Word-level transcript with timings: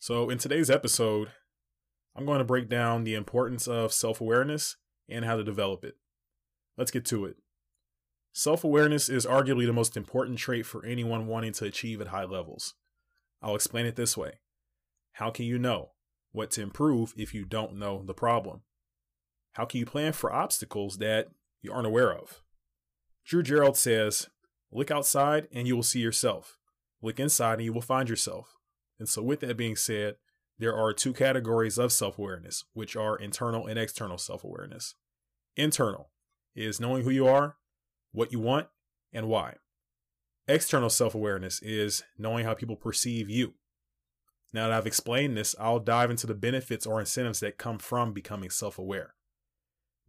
So, 0.00 0.30
in 0.30 0.38
today's 0.38 0.70
episode, 0.70 1.32
I'm 2.14 2.24
going 2.24 2.38
to 2.38 2.44
break 2.44 2.68
down 2.68 3.02
the 3.02 3.14
importance 3.14 3.66
of 3.66 3.92
self 3.92 4.20
awareness 4.20 4.76
and 5.08 5.24
how 5.24 5.36
to 5.36 5.42
develop 5.42 5.84
it. 5.84 5.96
Let's 6.76 6.92
get 6.92 7.04
to 7.06 7.24
it. 7.24 7.36
Self 8.32 8.62
awareness 8.62 9.08
is 9.08 9.26
arguably 9.26 9.66
the 9.66 9.72
most 9.72 9.96
important 9.96 10.38
trait 10.38 10.66
for 10.66 10.86
anyone 10.86 11.26
wanting 11.26 11.52
to 11.54 11.64
achieve 11.64 12.00
at 12.00 12.08
high 12.08 12.24
levels. 12.24 12.74
I'll 13.42 13.56
explain 13.56 13.86
it 13.86 13.96
this 13.96 14.16
way 14.16 14.34
How 15.14 15.30
can 15.30 15.46
you 15.46 15.58
know 15.58 15.90
what 16.30 16.52
to 16.52 16.62
improve 16.62 17.12
if 17.16 17.34
you 17.34 17.44
don't 17.44 17.76
know 17.76 18.04
the 18.04 18.14
problem? 18.14 18.60
How 19.54 19.64
can 19.64 19.80
you 19.80 19.86
plan 19.86 20.12
for 20.12 20.32
obstacles 20.32 20.98
that 20.98 21.26
you 21.60 21.72
aren't 21.72 21.88
aware 21.88 22.12
of? 22.12 22.40
Drew 23.26 23.42
Gerald 23.42 23.76
says, 23.76 24.28
Look 24.70 24.92
outside 24.92 25.48
and 25.52 25.66
you 25.66 25.74
will 25.74 25.82
see 25.82 26.00
yourself. 26.00 26.56
Look 27.02 27.18
inside 27.18 27.54
and 27.54 27.64
you 27.64 27.72
will 27.72 27.82
find 27.82 28.08
yourself. 28.08 28.58
And 28.98 29.08
so, 29.08 29.22
with 29.22 29.40
that 29.40 29.56
being 29.56 29.76
said, 29.76 30.16
there 30.58 30.76
are 30.76 30.92
two 30.92 31.12
categories 31.12 31.78
of 31.78 31.92
self 31.92 32.18
awareness, 32.18 32.64
which 32.72 32.96
are 32.96 33.16
internal 33.16 33.66
and 33.66 33.78
external 33.78 34.18
self 34.18 34.44
awareness. 34.44 34.94
Internal 35.56 36.10
is 36.54 36.80
knowing 36.80 37.04
who 37.04 37.10
you 37.10 37.26
are, 37.26 37.56
what 38.12 38.32
you 38.32 38.40
want, 38.40 38.68
and 39.12 39.28
why. 39.28 39.56
External 40.48 40.90
self 40.90 41.14
awareness 41.14 41.60
is 41.62 42.02
knowing 42.16 42.44
how 42.44 42.54
people 42.54 42.76
perceive 42.76 43.30
you. 43.30 43.54
Now 44.52 44.68
that 44.68 44.78
I've 44.78 44.86
explained 44.86 45.36
this, 45.36 45.54
I'll 45.60 45.78
dive 45.78 46.10
into 46.10 46.26
the 46.26 46.34
benefits 46.34 46.86
or 46.86 47.00
incentives 47.00 47.40
that 47.40 47.58
come 47.58 47.78
from 47.78 48.12
becoming 48.12 48.50
self 48.50 48.78
aware. 48.78 49.14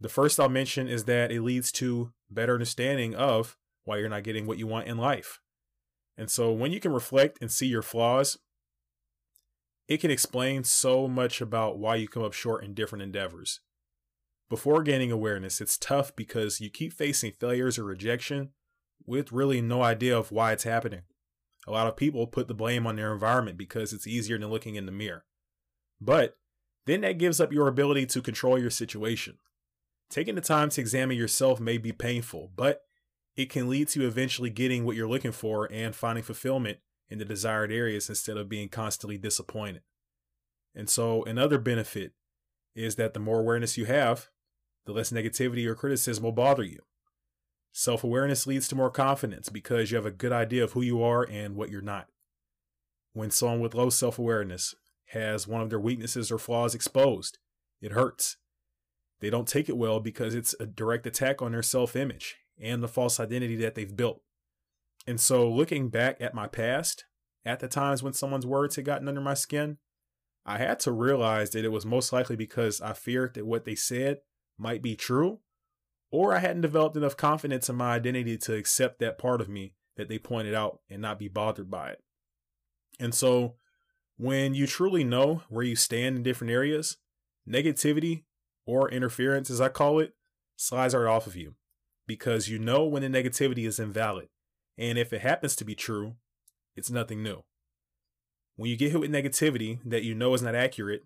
The 0.00 0.08
first 0.08 0.40
I'll 0.40 0.48
mention 0.48 0.88
is 0.88 1.04
that 1.04 1.30
it 1.30 1.42
leads 1.42 1.70
to 1.72 2.12
better 2.30 2.54
understanding 2.54 3.14
of 3.14 3.56
why 3.84 3.98
you're 3.98 4.08
not 4.08 4.24
getting 4.24 4.46
what 4.46 4.58
you 4.58 4.66
want 4.66 4.88
in 4.88 4.96
life. 4.96 5.40
And 6.16 6.30
so 6.30 6.52
when 6.52 6.72
you 6.72 6.80
can 6.80 6.92
reflect 6.92 7.38
and 7.40 7.50
see 7.50 7.66
your 7.66 7.82
flaws, 7.82 8.38
it 9.90 10.00
can 10.00 10.10
explain 10.12 10.62
so 10.62 11.08
much 11.08 11.40
about 11.40 11.76
why 11.76 11.96
you 11.96 12.06
come 12.06 12.22
up 12.22 12.32
short 12.32 12.62
in 12.62 12.74
different 12.74 13.02
endeavors. 13.02 13.58
Before 14.48 14.84
gaining 14.84 15.10
awareness, 15.10 15.60
it's 15.60 15.76
tough 15.76 16.14
because 16.14 16.60
you 16.60 16.70
keep 16.70 16.92
facing 16.92 17.32
failures 17.32 17.76
or 17.76 17.82
rejection 17.82 18.50
with 19.04 19.32
really 19.32 19.60
no 19.60 19.82
idea 19.82 20.16
of 20.16 20.30
why 20.30 20.52
it's 20.52 20.62
happening. 20.62 21.02
A 21.66 21.72
lot 21.72 21.88
of 21.88 21.96
people 21.96 22.28
put 22.28 22.46
the 22.46 22.54
blame 22.54 22.86
on 22.86 22.94
their 22.94 23.12
environment 23.12 23.58
because 23.58 23.92
it's 23.92 24.06
easier 24.06 24.38
than 24.38 24.48
looking 24.48 24.76
in 24.76 24.86
the 24.86 24.92
mirror. 24.92 25.24
But 26.00 26.36
then 26.86 27.00
that 27.00 27.18
gives 27.18 27.40
up 27.40 27.52
your 27.52 27.66
ability 27.66 28.06
to 28.06 28.22
control 28.22 28.60
your 28.60 28.70
situation. 28.70 29.38
Taking 30.08 30.36
the 30.36 30.40
time 30.40 30.70
to 30.70 30.80
examine 30.80 31.16
yourself 31.16 31.58
may 31.58 31.78
be 31.78 31.90
painful, 31.90 32.52
but 32.54 32.82
it 33.34 33.50
can 33.50 33.68
lead 33.68 33.88
to 33.88 34.06
eventually 34.06 34.50
getting 34.50 34.84
what 34.84 34.94
you're 34.94 35.08
looking 35.08 35.32
for 35.32 35.68
and 35.72 35.96
finding 35.96 36.22
fulfillment 36.22 36.78
in 37.10 37.18
the 37.18 37.24
desired 37.24 37.72
areas 37.72 38.08
instead 38.08 38.36
of 38.36 38.48
being 38.48 38.68
constantly 38.68 39.18
disappointed. 39.18 39.82
And 40.74 40.88
so, 40.88 41.24
another 41.24 41.58
benefit 41.58 42.12
is 42.74 42.94
that 42.94 43.12
the 43.12 43.20
more 43.20 43.40
awareness 43.40 43.76
you 43.76 43.86
have, 43.86 44.28
the 44.86 44.92
less 44.92 45.10
negativity 45.10 45.66
or 45.66 45.74
criticism 45.74 46.22
will 46.22 46.32
bother 46.32 46.62
you. 46.62 46.78
Self 47.72 48.02
awareness 48.04 48.46
leads 48.46 48.68
to 48.68 48.74
more 48.74 48.90
confidence 48.90 49.48
because 49.48 49.90
you 49.90 49.96
have 49.96 50.06
a 50.06 50.10
good 50.10 50.32
idea 50.32 50.64
of 50.64 50.72
who 50.72 50.82
you 50.82 51.02
are 51.02 51.24
and 51.28 51.56
what 51.56 51.70
you're 51.70 51.82
not. 51.82 52.06
When 53.12 53.30
someone 53.30 53.60
with 53.60 53.74
low 53.74 53.90
self 53.90 54.18
awareness 54.18 54.74
has 55.06 55.46
one 55.46 55.60
of 55.60 55.70
their 55.70 55.80
weaknesses 55.80 56.30
or 56.30 56.38
flaws 56.38 56.74
exposed, 56.74 57.38
it 57.80 57.92
hurts. 57.92 58.36
They 59.20 59.30
don't 59.30 59.48
take 59.48 59.68
it 59.68 59.76
well 59.76 60.00
because 60.00 60.34
it's 60.34 60.54
a 60.58 60.66
direct 60.66 61.06
attack 61.06 61.42
on 61.42 61.52
their 61.52 61.62
self 61.62 61.94
image 61.94 62.36
and 62.60 62.82
the 62.82 62.88
false 62.88 63.20
identity 63.20 63.56
that 63.56 63.74
they've 63.74 63.96
built. 63.96 64.22
And 65.10 65.20
so, 65.20 65.50
looking 65.50 65.88
back 65.88 66.20
at 66.20 66.34
my 66.34 66.46
past, 66.46 67.04
at 67.44 67.58
the 67.58 67.66
times 67.66 68.00
when 68.00 68.12
someone's 68.12 68.46
words 68.46 68.76
had 68.76 68.84
gotten 68.84 69.08
under 69.08 69.20
my 69.20 69.34
skin, 69.34 69.78
I 70.46 70.58
had 70.58 70.78
to 70.80 70.92
realize 70.92 71.50
that 71.50 71.64
it 71.64 71.72
was 71.72 71.84
most 71.84 72.12
likely 72.12 72.36
because 72.36 72.80
I 72.80 72.92
feared 72.92 73.34
that 73.34 73.44
what 73.44 73.64
they 73.64 73.74
said 73.74 74.18
might 74.56 74.82
be 74.82 74.94
true, 74.94 75.40
or 76.12 76.32
I 76.32 76.38
hadn't 76.38 76.60
developed 76.60 76.96
enough 76.96 77.16
confidence 77.16 77.68
in 77.68 77.74
my 77.74 77.94
identity 77.96 78.38
to 78.38 78.54
accept 78.54 79.00
that 79.00 79.18
part 79.18 79.40
of 79.40 79.48
me 79.48 79.74
that 79.96 80.08
they 80.08 80.16
pointed 80.16 80.54
out 80.54 80.78
and 80.88 81.02
not 81.02 81.18
be 81.18 81.26
bothered 81.26 81.68
by 81.68 81.90
it. 81.90 82.04
And 83.00 83.12
so, 83.12 83.56
when 84.16 84.54
you 84.54 84.68
truly 84.68 85.02
know 85.02 85.42
where 85.48 85.64
you 85.64 85.74
stand 85.74 86.18
in 86.18 86.22
different 86.22 86.52
areas, 86.52 86.98
negativity 87.48 88.22
or 88.64 88.88
interference, 88.88 89.50
as 89.50 89.60
I 89.60 89.70
call 89.70 89.98
it, 89.98 90.14
slides 90.54 90.94
right 90.94 91.10
off 91.10 91.26
of 91.26 91.34
you 91.34 91.56
because 92.06 92.48
you 92.48 92.60
know 92.60 92.84
when 92.84 93.02
the 93.02 93.08
negativity 93.08 93.66
is 93.66 93.80
invalid. 93.80 94.28
And 94.78 94.98
if 94.98 95.12
it 95.12 95.20
happens 95.20 95.56
to 95.56 95.64
be 95.64 95.74
true, 95.74 96.14
it's 96.76 96.90
nothing 96.90 97.22
new. 97.22 97.42
When 98.56 98.70
you 98.70 98.76
get 98.76 98.92
hit 98.92 99.00
with 99.00 99.10
negativity 99.10 99.78
that 99.84 100.02
you 100.02 100.14
know 100.14 100.34
is 100.34 100.42
not 100.42 100.54
accurate, 100.54 101.04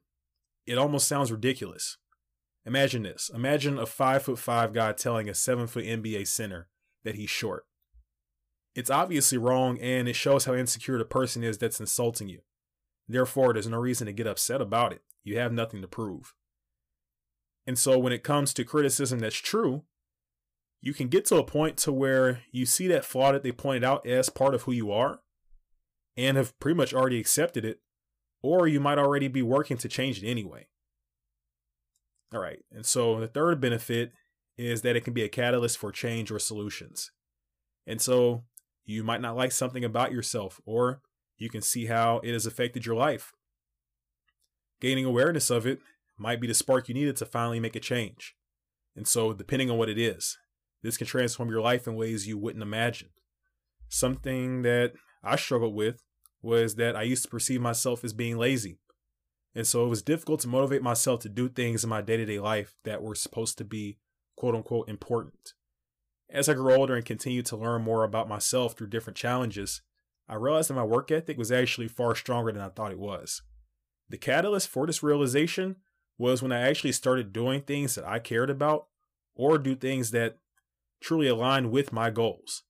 it 0.66 0.78
almost 0.78 1.06
sounds 1.06 1.30
ridiculous. 1.30 1.98
Imagine 2.66 3.02
this. 3.02 3.30
Imagine 3.34 3.78
a 3.78 3.86
five 3.86 4.22
foot 4.22 4.38
five 4.38 4.72
guy 4.72 4.92
telling 4.92 5.28
a 5.28 5.34
seven 5.34 5.66
foot 5.66 5.84
NBA 5.84 6.26
center 6.26 6.68
that 7.04 7.14
he's 7.14 7.30
short. 7.30 7.66
It's 8.74 8.90
obviously 8.90 9.38
wrong 9.38 9.78
and 9.78 10.08
it 10.08 10.16
shows 10.16 10.46
how 10.46 10.54
insecure 10.54 10.98
the 10.98 11.04
person 11.04 11.44
is 11.44 11.58
that's 11.58 11.80
insulting 11.80 12.28
you. 12.28 12.40
Therefore, 13.06 13.52
there's 13.52 13.68
no 13.68 13.76
reason 13.76 14.06
to 14.06 14.12
get 14.12 14.26
upset 14.26 14.60
about 14.60 14.92
it. 14.92 15.02
You 15.22 15.38
have 15.38 15.52
nothing 15.52 15.82
to 15.82 15.88
prove. 15.88 16.34
And 17.66 17.78
so 17.78 17.98
when 17.98 18.12
it 18.12 18.22
comes 18.22 18.52
to 18.54 18.64
criticism 18.64 19.20
that's 19.20 19.36
true, 19.36 19.84
you 20.84 20.92
can 20.92 21.08
get 21.08 21.24
to 21.24 21.36
a 21.36 21.44
point 21.44 21.78
to 21.78 21.90
where 21.90 22.42
you 22.52 22.66
see 22.66 22.86
that 22.88 23.06
flaw 23.06 23.32
that 23.32 23.42
they 23.42 23.50
pointed 23.50 23.82
out 23.82 24.06
as 24.06 24.28
part 24.28 24.54
of 24.54 24.64
who 24.64 24.72
you 24.72 24.92
are 24.92 25.20
and 26.14 26.36
have 26.36 26.56
pretty 26.60 26.76
much 26.76 26.92
already 26.92 27.18
accepted 27.18 27.64
it, 27.64 27.80
or 28.42 28.68
you 28.68 28.78
might 28.78 28.98
already 28.98 29.26
be 29.26 29.40
working 29.40 29.78
to 29.78 29.88
change 29.88 30.22
it 30.22 30.28
anyway. 30.28 30.68
All 32.34 32.40
right, 32.40 32.58
and 32.70 32.84
so 32.84 33.18
the 33.18 33.26
third 33.26 33.62
benefit 33.62 34.12
is 34.58 34.82
that 34.82 34.94
it 34.94 35.04
can 35.04 35.14
be 35.14 35.22
a 35.22 35.28
catalyst 35.28 35.78
for 35.78 35.90
change 35.90 36.30
or 36.30 36.38
solutions. 36.38 37.10
And 37.86 37.98
so 37.98 38.42
you 38.84 39.02
might 39.02 39.22
not 39.22 39.36
like 39.36 39.52
something 39.52 39.84
about 39.84 40.12
yourself, 40.12 40.60
or 40.66 41.00
you 41.38 41.48
can 41.48 41.62
see 41.62 41.86
how 41.86 42.18
it 42.18 42.34
has 42.34 42.44
affected 42.44 42.84
your 42.84 42.94
life. 42.94 43.32
Gaining 44.82 45.06
awareness 45.06 45.48
of 45.48 45.66
it 45.66 45.78
might 46.18 46.42
be 46.42 46.46
the 46.46 46.52
spark 46.52 46.88
you 46.88 46.94
needed 46.94 47.16
to 47.16 47.24
finally 47.24 47.58
make 47.58 47.74
a 47.74 47.80
change. 47.80 48.36
And 48.94 49.08
so, 49.08 49.32
depending 49.32 49.70
on 49.70 49.78
what 49.78 49.88
it 49.88 49.98
is, 49.98 50.36
this 50.84 50.98
can 50.98 51.06
transform 51.06 51.48
your 51.48 51.62
life 51.62 51.88
in 51.88 51.96
ways 51.96 52.28
you 52.28 52.36
wouldn't 52.36 52.62
imagine. 52.62 53.08
Something 53.88 54.62
that 54.62 54.92
I 55.24 55.36
struggled 55.36 55.74
with 55.74 56.04
was 56.42 56.74
that 56.74 56.94
I 56.94 57.02
used 57.02 57.22
to 57.22 57.30
perceive 57.30 57.62
myself 57.62 58.04
as 58.04 58.12
being 58.12 58.36
lazy. 58.36 58.78
And 59.54 59.66
so 59.66 59.86
it 59.86 59.88
was 59.88 60.02
difficult 60.02 60.40
to 60.40 60.48
motivate 60.48 60.82
myself 60.82 61.20
to 61.20 61.30
do 61.30 61.48
things 61.48 61.84
in 61.84 61.90
my 61.90 62.02
day 62.02 62.18
to 62.18 62.26
day 62.26 62.38
life 62.38 62.76
that 62.84 63.02
were 63.02 63.14
supposed 63.14 63.56
to 63.58 63.64
be 63.64 63.96
quote 64.36 64.54
unquote 64.54 64.88
important. 64.90 65.54
As 66.28 66.50
I 66.50 66.54
grew 66.54 66.74
older 66.74 66.94
and 66.94 67.04
continued 67.04 67.46
to 67.46 67.56
learn 67.56 67.82
more 67.82 68.04
about 68.04 68.28
myself 68.28 68.76
through 68.76 68.88
different 68.88 69.16
challenges, 69.16 69.80
I 70.28 70.34
realized 70.34 70.68
that 70.68 70.74
my 70.74 70.84
work 70.84 71.10
ethic 71.10 71.38
was 71.38 71.50
actually 71.50 71.88
far 71.88 72.14
stronger 72.14 72.52
than 72.52 72.62
I 72.62 72.68
thought 72.68 72.92
it 72.92 72.98
was. 72.98 73.40
The 74.10 74.18
catalyst 74.18 74.68
for 74.68 74.86
this 74.86 75.02
realization 75.02 75.76
was 76.18 76.42
when 76.42 76.52
I 76.52 76.68
actually 76.68 76.92
started 76.92 77.32
doing 77.32 77.62
things 77.62 77.94
that 77.94 78.06
I 78.06 78.18
cared 78.18 78.50
about 78.50 78.88
or 79.34 79.56
do 79.56 79.74
things 79.74 80.10
that 80.10 80.38
truly 81.00 81.28
aligned 81.28 81.70
with 81.70 81.92
my 81.92 82.10
goals. 82.10 82.62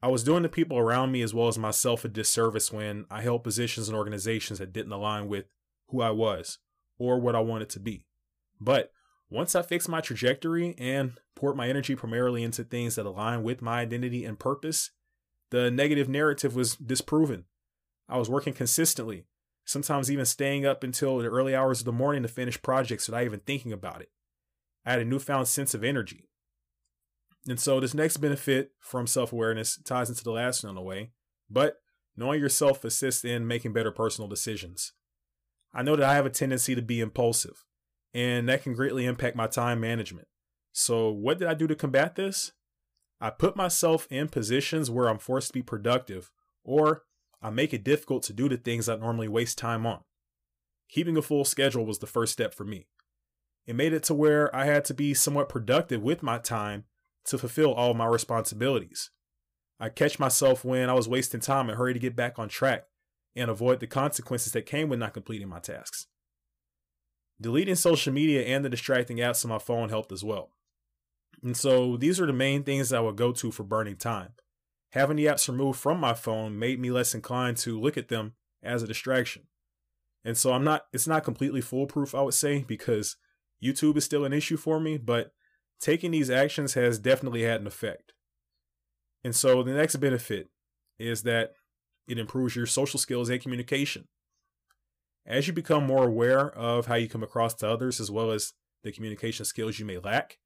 I 0.00 0.08
was 0.08 0.22
doing 0.22 0.42
the 0.42 0.48
people 0.48 0.78
around 0.78 1.10
me 1.10 1.22
as 1.22 1.34
well 1.34 1.48
as 1.48 1.58
myself 1.58 2.04
a 2.04 2.08
disservice 2.08 2.72
when 2.72 3.04
I 3.10 3.22
held 3.22 3.42
positions 3.42 3.88
and 3.88 3.96
organizations 3.96 4.60
that 4.60 4.72
didn't 4.72 4.92
align 4.92 5.26
with 5.28 5.46
who 5.88 6.02
I 6.02 6.10
was 6.10 6.58
or 6.98 7.18
what 7.18 7.34
I 7.34 7.40
wanted 7.40 7.68
to 7.70 7.80
be. 7.80 8.06
But 8.60 8.92
once 9.30 9.54
I 9.54 9.62
fixed 9.62 9.88
my 9.88 10.00
trajectory 10.00 10.74
and 10.78 11.12
poured 11.34 11.56
my 11.56 11.68
energy 11.68 11.94
primarily 11.96 12.42
into 12.42 12.64
things 12.64 12.94
that 12.94 13.06
align 13.06 13.42
with 13.42 13.60
my 13.60 13.80
identity 13.80 14.24
and 14.24 14.38
purpose, 14.38 14.90
the 15.50 15.70
negative 15.70 16.08
narrative 16.08 16.54
was 16.54 16.76
disproven. 16.76 17.44
I 18.08 18.18
was 18.18 18.30
working 18.30 18.54
consistently, 18.54 19.26
sometimes 19.64 20.10
even 20.10 20.24
staying 20.24 20.64
up 20.64 20.82
until 20.82 21.18
the 21.18 21.26
early 21.26 21.54
hours 21.54 21.80
of 21.80 21.84
the 21.84 21.92
morning 21.92 22.22
to 22.22 22.28
finish 22.28 22.60
projects 22.60 23.08
without 23.08 23.24
even 23.24 23.40
thinking 23.40 23.72
about 23.72 24.00
it. 24.00 24.10
I 24.86 24.92
had 24.92 25.00
a 25.00 25.04
newfound 25.04 25.48
sense 25.48 25.74
of 25.74 25.84
energy. 25.84 26.28
And 27.46 27.58
so 27.58 27.80
this 27.80 27.94
next 27.94 28.18
benefit 28.18 28.72
from 28.80 29.06
self-awareness 29.06 29.80
ties 29.84 30.10
into 30.10 30.24
the 30.24 30.32
last 30.32 30.64
one 30.64 30.72
in 30.72 30.76
a 30.76 30.82
way, 30.82 31.12
but 31.48 31.76
knowing 32.16 32.40
yourself 32.40 32.84
assists 32.84 33.24
in 33.24 33.46
making 33.46 33.72
better 33.72 33.92
personal 33.92 34.28
decisions. 34.28 34.92
I 35.72 35.82
know 35.82 35.96
that 35.96 36.08
I 36.08 36.14
have 36.14 36.26
a 36.26 36.30
tendency 36.30 36.74
to 36.74 36.82
be 36.82 37.00
impulsive, 37.00 37.64
and 38.12 38.48
that 38.48 38.62
can 38.62 38.74
greatly 38.74 39.04
impact 39.04 39.36
my 39.36 39.46
time 39.46 39.80
management. 39.80 40.26
So 40.72 41.10
what 41.10 41.38
did 41.38 41.48
I 41.48 41.54
do 41.54 41.66
to 41.66 41.74
combat 41.74 42.16
this? 42.16 42.52
I 43.20 43.30
put 43.30 43.56
myself 43.56 44.06
in 44.10 44.28
positions 44.28 44.90
where 44.90 45.08
I'm 45.08 45.18
forced 45.18 45.48
to 45.48 45.52
be 45.52 45.62
productive, 45.62 46.30
or 46.64 47.04
I 47.40 47.50
make 47.50 47.72
it 47.72 47.84
difficult 47.84 48.24
to 48.24 48.32
do 48.32 48.48
the 48.48 48.56
things 48.56 48.88
I 48.88 48.96
normally 48.96 49.28
waste 49.28 49.58
time 49.58 49.86
on. 49.86 50.00
Keeping 50.88 51.16
a 51.16 51.22
full 51.22 51.44
schedule 51.44 51.86
was 51.86 51.98
the 51.98 52.06
first 52.06 52.32
step 52.32 52.54
for 52.54 52.64
me. 52.64 52.88
It 53.66 53.76
made 53.76 53.92
it 53.92 54.02
to 54.04 54.14
where 54.14 54.54
I 54.54 54.64
had 54.64 54.84
to 54.86 54.94
be 54.94 55.14
somewhat 55.14 55.48
productive 55.48 56.02
with 56.02 56.22
my 56.22 56.38
time 56.38 56.84
to 57.28 57.38
fulfill 57.38 57.72
all 57.72 57.94
my 57.94 58.06
responsibilities. 58.06 59.10
I 59.80 59.88
catch 59.88 60.18
myself 60.18 60.64
when 60.64 60.90
I 60.90 60.94
was 60.94 61.08
wasting 61.08 61.40
time 61.40 61.68
and 61.68 61.78
hurry 61.78 61.92
to 61.94 62.00
get 62.00 62.16
back 62.16 62.38
on 62.38 62.48
track. 62.48 62.84
and 63.36 63.50
avoid 63.50 63.78
the 63.78 63.86
consequences 63.86 64.52
that 64.52 64.66
came 64.66 64.88
with 64.88 64.98
not 64.98 65.14
completing 65.14 65.48
my 65.48 65.60
tasks. 65.60 66.08
Deleting 67.40 67.76
social 67.76 68.12
media 68.12 68.42
and 68.42 68.64
the 68.64 68.68
distracting 68.68 69.18
apps 69.18 69.44
on 69.44 69.50
my 69.50 69.58
phone 69.58 69.90
helped 69.90 70.10
as 70.10 70.24
well. 70.24 70.50
And 71.44 71.56
so 71.56 71.96
these 71.96 72.18
are 72.18 72.26
the 72.26 72.32
main 72.32 72.64
things 72.64 72.92
I 72.92 72.98
would 72.98 73.14
go 73.14 73.30
to 73.30 73.52
for 73.52 73.62
burning 73.62 73.94
time. 73.96 74.30
Having 74.92 75.18
the 75.18 75.26
apps 75.26 75.48
removed 75.48 75.78
from 75.78 76.00
my 76.00 76.14
phone 76.14 76.58
made 76.58 76.80
me 76.80 76.90
less 76.90 77.14
inclined 77.14 77.58
to 77.58 77.78
look 77.78 77.96
at 77.96 78.08
them 78.08 78.32
as 78.60 78.82
a 78.82 78.88
distraction. 78.88 79.42
And 80.24 80.36
so 80.36 80.52
I'm 80.52 80.64
not 80.64 80.86
it's 80.92 81.06
not 81.06 81.22
completely 81.22 81.60
foolproof, 81.60 82.16
I 82.16 82.22
would 82.22 82.34
say, 82.34 82.64
because 82.66 83.16
YouTube 83.62 83.96
is 83.96 84.04
still 84.04 84.24
an 84.24 84.32
issue 84.32 84.56
for 84.56 84.80
me, 84.80 84.98
but 84.98 85.32
taking 85.80 86.10
these 86.10 86.30
actions 86.30 86.74
has 86.74 86.98
definitely 86.98 87.42
had 87.42 87.60
an 87.60 87.66
effect. 87.66 88.12
And 89.24 89.34
so 89.34 89.62
the 89.62 89.72
next 89.72 89.96
benefit 89.96 90.48
is 90.98 91.22
that 91.22 91.52
it 92.08 92.18
improves 92.18 92.56
your 92.56 92.66
social 92.66 92.98
skills 92.98 93.28
and 93.28 93.40
communication. 93.40 94.08
As 95.26 95.46
you 95.46 95.52
become 95.52 95.84
more 95.84 96.06
aware 96.06 96.50
of 96.50 96.86
how 96.86 96.94
you 96.94 97.08
come 97.08 97.22
across 97.22 97.54
to 97.56 97.68
others 97.68 98.00
as 98.00 98.10
well 98.10 98.30
as 98.30 98.54
the 98.82 98.92
communication 98.92 99.44
skills 99.44 99.78
you 99.78 99.84
may 99.84 99.98
lack, 99.98 100.38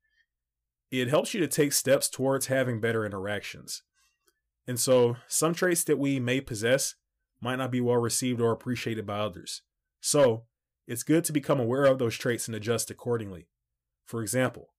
it 0.90 1.08
helps 1.08 1.32
you 1.32 1.40
to 1.40 1.48
take 1.48 1.72
steps 1.72 2.08
towards 2.08 2.46
having 2.46 2.80
better 2.80 3.06
interactions. 3.06 3.82
And 4.66 4.78
so, 4.78 5.16
some 5.26 5.54
traits 5.54 5.84
that 5.84 5.98
we 5.98 6.20
may 6.20 6.40
possess 6.40 6.94
might 7.40 7.56
not 7.56 7.70
be 7.70 7.80
well 7.80 7.96
received 7.96 8.40
or 8.40 8.52
appreciated 8.52 9.06
by 9.06 9.18
others. 9.18 9.62
So, 10.00 10.44
it's 10.86 11.02
good 11.02 11.24
to 11.24 11.32
become 11.32 11.60
aware 11.60 11.84
of 11.84 11.98
those 11.98 12.16
traits 12.16 12.48
and 12.48 12.56
adjust 12.56 12.90
accordingly. 12.90 13.48
For 14.04 14.20
example, 14.22 14.74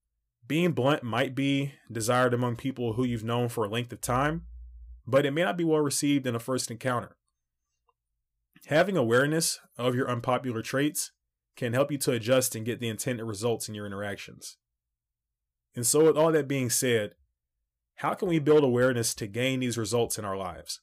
being 0.47 0.71
blunt 0.71 1.03
might 1.03 1.35
be 1.35 1.73
desired 1.91 2.33
among 2.33 2.55
people 2.57 2.93
who 2.93 3.03
you've 3.03 3.23
known 3.23 3.49
for 3.49 3.65
a 3.65 3.69
length 3.69 3.93
of 3.93 4.01
time, 4.01 4.43
but 5.07 5.25
it 5.25 5.31
may 5.31 5.43
not 5.43 5.57
be 5.57 5.63
well 5.63 5.79
received 5.79 6.27
in 6.27 6.35
a 6.35 6.39
first 6.39 6.69
encounter. 6.69 7.17
Having 8.67 8.97
awareness 8.97 9.59
of 9.77 9.95
your 9.95 10.09
unpopular 10.09 10.61
traits 10.61 11.11
can 11.55 11.73
help 11.73 11.91
you 11.91 11.97
to 11.99 12.11
adjust 12.11 12.55
and 12.55 12.65
get 12.65 12.79
the 12.79 12.89
intended 12.89 13.25
results 13.25 13.67
in 13.67 13.75
your 13.75 13.85
interactions. 13.85 14.57
And 15.75 15.85
so, 15.85 16.05
with 16.05 16.17
all 16.17 16.31
that 16.31 16.47
being 16.47 16.69
said, 16.69 17.11
how 17.97 18.13
can 18.13 18.27
we 18.27 18.39
build 18.39 18.63
awareness 18.63 19.13
to 19.15 19.27
gain 19.27 19.59
these 19.59 19.77
results 19.77 20.17
in 20.17 20.25
our 20.25 20.37
lives? 20.37 20.81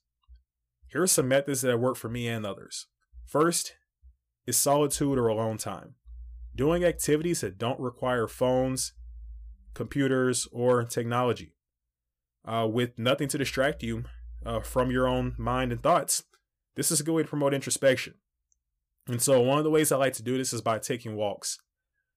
Here 0.89 1.03
are 1.03 1.07
some 1.07 1.29
methods 1.29 1.61
that 1.63 1.79
worked 1.79 1.99
for 1.99 2.09
me 2.09 2.29
and 2.29 2.45
others. 2.45 2.87
First 3.27 3.75
is 4.47 4.57
solitude 4.57 5.19
or 5.19 5.29
alone 5.29 5.57
time. 5.57 5.95
Doing 6.55 6.85
activities 6.85 7.43
that 7.43 7.59
don't 7.59 7.79
require 7.79 8.27
phones, 8.27 8.93
computers, 9.75 10.49
or 10.53 10.85
technology. 10.85 11.53
Uh, 12.45 12.67
with 12.71 12.99
nothing 12.99 13.29
to 13.29 13.39
distract 13.39 13.83
you 13.83 14.05
uh, 14.45 14.61
from 14.61 14.91
your 14.91 15.07
own 15.07 15.35
mind 15.39 15.73
and 15.73 15.83
thoughts, 15.83 16.25
this 16.77 16.91
is 16.91 17.01
a 17.01 17.05
good 17.05 17.13
way 17.13 17.23
to 17.23 17.29
promote 17.29 17.55
introspection. 17.55 18.15
And 19.07 19.21
so, 19.21 19.41
one 19.41 19.59
of 19.59 19.65
the 19.65 19.71
ways 19.71 19.93
I 19.93 19.97
like 19.97 20.15
to 20.15 20.23
do 20.23 20.39
this 20.39 20.53
is 20.53 20.63
by 20.63 20.79
taking 20.79 21.17
walks. 21.17 21.59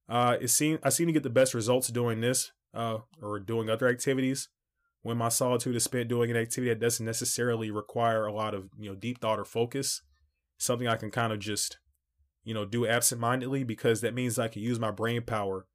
Uh, 0.07 0.37
it 0.39 0.49
seem 0.49 0.79
I 0.83 0.89
seem 0.89 1.07
to 1.07 1.13
get 1.13 1.23
the 1.23 1.29
best 1.29 1.53
results 1.53 1.87
doing 1.87 2.21
this 2.21 2.51
uh, 2.73 2.99
or 3.21 3.39
doing 3.39 3.69
other 3.69 3.87
activities 3.87 4.49
when 5.01 5.17
my 5.17 5.29
solitude 5.29 5.75
is 5.75 5.83
spent 5.83 6.09
doing 6.09 6.31
an 6.31 6.37
activity 6.37 6.69
that 6.69 6.79
doesn't 6.79 7.05
necessarily 7.05 7.71
require 7.71 8.25
a 8.25 8.33
lot 8.33 8.53
of 8.53 8.69
you 8.77 8.89
know 8.89 8.95
deep 8.95 9.21
thought 9.21 9.39
or 9.39 9.45
focus. 9.45 10.01
Something 10.57 10.87
I 10.87 10.95
can 10.95 11.11
kind 11.11 11.33
of 11.33 11.39
just 11.39 11.77
you 12.43 12.53
know 12.53 12.65
do 12.65 12.85
absentmindedly 12.85 13.63
because 13.63 14.01
that 14.01 14.13
means 14.13 14.37
I 14.37 14.47
can 14.47 14.61
use 14.61 14.79
my 14.79 14.91
brain 14.91 15.21
power 15.21 15.67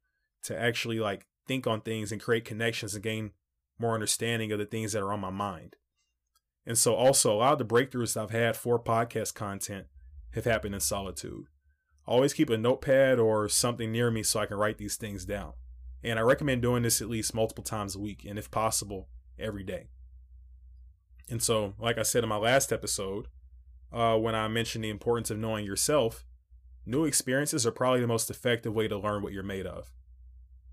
to 0.43 0.59
actually 0.59 0.99
like 0.99 1.25
think 1.49 1.65
on 1.65 1.81
things 1.81 2.11
and 2.11 2.21
create 2.21 2.45
connections 2.45 2.93
and 2.93 3.03
gain 3.03 3.31
more 3.79 3.95
understanding 3.95 4.51
of 4.51 4.59
the 4.59 4.65
things 4.67 4.93
that 4.93 5.01
are 5.01 5.11
on 5.11 5.19
my 5.19 5.31
mind. 5.31 5.75
And 6.63 6.77
so, 6.77 6.93
also, 6.93 7.33
a 7.33 7.37
lot 7.37 7.53
of 7.53 7.57
the 7.57 7.65
breakthroughs 7.65 8.15
I've 8.15 8.29
had 8.29 8.55
for 8.55 8.77
podcast 8.77 9.33
content 9.33 9.87
have 10.35 10.45
happened 10.45 10.75
in 10.75 10.81
solitude. 10.81 11.47
I 12.07 12.11
Always 12.11 12.33
keep 12.33 12.51
a 12.51 12.57
notepad 12.57 13.17
or 13.17 13.49
something 13.49 13.91
near 13.91 14.11
me 14.11 14.21
so 14.21 14.39
I 14.39 14.45
can 14.45 14.57
write 14.57 14.77
these 14.77 14.95
things 14.95 15.25
down. 15.25 15.53
And 16.03 16.19
I 16.19 16.21
recommend 16.21 16.61
doing 16.61 16.83
this 16.83 17.01
at 17.01 17.09
least 17.09 17.33
multiple 17.33 17.63
times 17.63 17.95
a 17.95 17.99
week, 17.99 18.25
and 18.29 18.37
if 18.37 18.51
possible, 18.51 19.09
every 19.39 19.63
day. 19.63 19.87
And 21.29 21.41
so, 21.41 21.73
like 21.79 21.97
I 21.97 22.03
said 22.03 22.21
in 22.21 22.29
my 22.29 22.37
last 22.37 22.71
episode, 22.71 23.25
uh, 23.91 24.17
when 24.17 24.35
I 24.35 24.47
mentioned 24.49 24.83
the 24.83 24.91
importance 24.91 25.31
of 25.31 25.39
knowing 25.39 25.65
yourself, 25.65 26.25
new 26.85 27.05
experiences 27.05 27.65
are 27.65 27.71
probably 27.71 28.01
the 28.01 28.07
most 28.07 28.29
effective 28.29 28.75
way 28.75 28.87
to 28.87 28.99
learn 28.99 29.23
what 29.23 29.33
you're 29.33 29.41
made 29.41 29.65
of. 29.65 29.91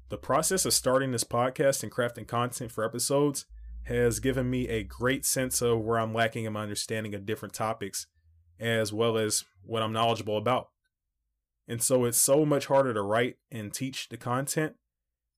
The 0.09 0.17
process 0.17 0.65
of 0.65 0.73
starting 0.73 1.11
this 1.11 1.25
podcast 1.25 1.83
and 1.83 1.91
crafting 1.91 2.29
content 2.29 2.71
for 2.71 2.85
episodes 2.85 3.45
has 3.85 4.21
given 4.21 4.49
me 4.49 4.69
a 4.69 4.85
great 4.85 5.25
sense 5.25 5.61
of 5.61 5.81
where 5.81 5.99
I'm 5.99 6.15
lacking 6.15 6.45
in 6.45 6.53
my 6.53 6.63
understanding 6.63 7.13
of 7.15 7.27
different 7.27 7.55
topics, 7.55 8.07
as 8.61 8.93
well 8.93 9.19
as 9.19 9.45
what 9.65 9.83
I'm 9.83 9.93
knowledgeable 9.93 10.37
about. 10.37 10.69
And 11.67 11.83
so 11.83 12.05
it's 12.05 12.19
so 12.19 12.47
much 12.47 12.67
harder 12.67 12.95
to 12.95 13.03
write 13.03 13.39
and 13.51 13.75
teach 13.75 14.09
the 14.09 14.17
content 14.17 14.77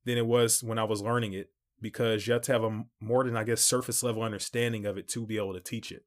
than 0.04 0.18
it 0.18 0.26
was 0.26 0.62
when 0.62 0.78
I 0.78 0.84
was 0.84 1.00
learning 1.00 1.32
it 1.32 1.48
because 1.80 2.26
you 2.26 2.34
have 2.34 2.42
to 2.42 2.52
have 2.52 2.64
a 2.64 2.84
more 3.00 3.24
than, 3.24 3.38
I 3.38 3.44
guess, 3.44 3.62
surface 3.62 4.02
level 4.02 4.22
understanding 4.22 4.84
of 4.84 4.98
it 4.98 5.08
to 5.08 5.24
be 5.24 5.38
able 5.38 5.54
to 5.54 5.60
teach 5.60 5.90
it. 5.90 6.02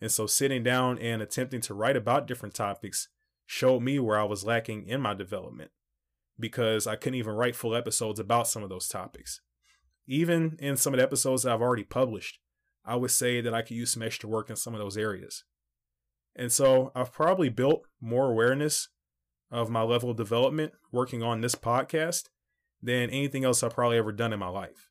And 0.00 0.12
so 0.12 0.28
sitting 0.28 0.62
down 0.62 1.00
and 1.00 1.22
attempting 1.22 1.60
to 1.62 1.74
write 1.74 1.96
about 1.96 2.28
different 2.28 2.54
topics 2.54 3.08
showed 3.46 3.80
me 3.80 3.98
where 3.98 4.18
I 4.18 4.24
was 4.24 4.44
lacking 4.44 4.86
in 4.86 5.00
my 5.00 5.14
development 5.14 5.72
because 6.38 6.86
I 6.86 6.96
couldn't 6.96 7.18
even 7.18 7.34
write 7.34 7.56
full 7.56 7.74
episodes 7.74 8.20
about 8.20 8.48
some 8.48 8.62
of 8.62 8.68
those 8.68 8.88
topics. 8.88 9.40
Even 10.06 10.56
in 10.60 10.76
some 10.76 10.94
of 10.94 10.98
the 10.98 11.04
episodes 11.04 11.42
that 11.42 11.52
I've 11.52 11.62
already 11.62 11.84
published, 11.84 12.38
I 12.84 12.96
would 12.96 13.10
say 13.10 13.40
that 13.40 13.54
I 13.54 13.62
could 13.62 13.76
use 13.76 13.92
some 13.92 14.02
extra 14.02 14.28
work 14.28 14.50
in 14.50 14.56
some 14.56 14.74
of 14.74 14.80
those 14.80 14.96
areas. 14.96 15.44
And 16.36 16.52
so 16.52 16.92
I've 16.94 17.12
probably 17.12 17.48
built 17.48 17.86
more 18.00 18.30
awareness 18.30 18.88
of 19.50 19.70
my 19.70 19.82
level 19.82 20.10
of 20.10 20.16
development 20.16 20.72
working 20.92 21.22
on 21.22 21.40
this 21.40 21.54
podcast 21.54 22.24
than 22.82 23.10
anything 23.10 23.44
else 23.44 23.62
I've 23.62 23.74
probably 23.74 23.98
ever 23.98 24.12
done 24.12 24.32
in 24.32 24.38
my 24.38 24.48
life. 24.48 24.90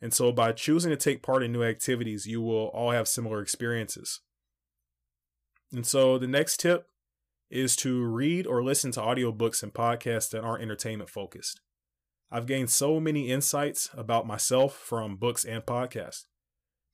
And 0.00 0.14
so 0.14 0.30
by 0.30 0.52
choosing 0.52 0.90
to 0.90 0.96
take 0.96 1.22
part 1.22 1.42
in 1.42 1.52
new 1.52 1.64
activities, 1.64 2.26
you 2.26 2.40
will 2.40 2.68
all 2.68 2.92
have 2.92 3.08
similar 3.08 3.42
experiences. 3.42 4.20
And 5.72 5.86
so 5.86 6.18
the 6.18 6.28
next 6.28 6.60
tip 6.60 6.86
is 7.50 7.76
to 7.76 8.04
read 8.04 8.46
or 8.46 8.62
listen 8.62 8.92
to 8.92 9.00
audiobooks 9.00 9.62
and 9.62 9.72
podcasts 9.72 10.30
that 10.30 10.44
aren't 10.44 10.62
entertainment 10.62 11.10
focused. 11.10 11.60
I've 12.30 12.46
gained 12.46 12.70
so 12.70 13.00
many 13.00 13.30
insights 13.30 13.88
about 13.94 14.26
myself 14.26 14.74
from 14.74 15.16
books 15.16 15.44
and 15.44 15.64
podcasts. 15.64 16.24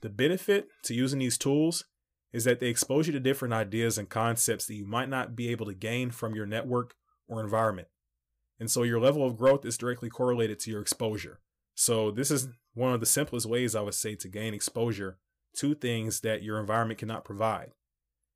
The 0.01 0.09
benefit 0.09 0.69
to 0.85 0.95
using 0.95 1.19
these 1.19 1.39
tools 1.39 1.85
is 2.33 2.45
that 2.45 2.61
they 2.61 2.69
expose 2.69 3.07
you 3.07 3.13
to 3.13 3.21
different 3.21 3.55
ideas 3.55 3.99
and 3.99 4.09
concepts 4.09 4.67
that 4.67 4.75
you 4.75 4.87
might 4.87 5.09
not 5.09 5.35
be 5.35 5.49
able 5.49 5.67
to 5.67 5.75
gain 5.75 6.11
from 6.11 6.35
your 6.35 6.47
network 6.47 6.95
or 7.29 7.41
environment. 7.41 7.89
And 8.61 8.71
so 8.71 8.83
your 8.83 9.01
level 9.01 9.27
of 9.27 9.37
growth 9.37 9.65
is 9.65 9.79
directly 9.79 10.09
correlated 10.09 10.61
to 10.61 10.71
your 10.71 10.81
exposure. 10.81 11.41
So 11.75 12.11
this 12.11 12.31
is 12.31 12.49
one 12.75 12.93
of 12.93 13.01
the 13.01 13.07
simplest 13.07 13.47
ways 13.47 13.75
I 13.75 13.81
would 13.81 13.95
say 13.95 14.15
to 14.17 14.29
gain 14.29 14.55
exposure 14.55 15.19
to 15.57 15.75
things 15.75 16.21
that 16.21 16.43
your 16.43 16.61
environment 16.61 16.99
cannot 16.99 17.25
provide. 17.25 17.71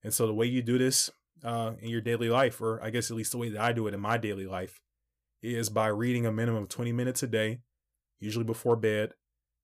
And 0.03 0.13
so 0.15 0.27
the 0.27 0.35
way 0.35 0.47
you 0.47 0.63
do 0.63 0.79
this 0.79 1.11
uh, 1.45 1.73
in 1.81 1.91
your 1.91 2.01
daily 2.01 2.29
life, 2.29 2.61
or 2.61 2.83
I 2.83 2.91
guess 2.91 3.11
at 3.11 3.17
least 3.17 3.33
the 3.33 3.39
way 3.39 3.49
that 3.51 3.61
I 3.61 3.73
do 3.73 3.87
it 3.87 3.95
in 3.95 4.01
my 4.01 4.19
daily 4.19 4.47
life, 4.47 4.81
is 5.43 5.69
by 5.69 5.87
reading 5.89 6.27
a 6.27 6.33
minimum 6.33 6.65
of 6.65 6.69
20 6.69 6.93
minutes 6.93 7.23
a 7.23 7.27
day, 7.27 7.61
usually 8.21 8.45
before 8.45 8.77
bed, 8.77 9.13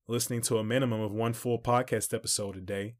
listening 0.07 0.41
to 0.41 0.57
a 0.57 0.63
minimum 0.63 1.01
of 1.01 1.11
one 1.11 1.33
full 1.33 1.59
podcast 1.59 2.13
episode 2.13 2.55
a 2.55 2.61
day, 2.61 2.95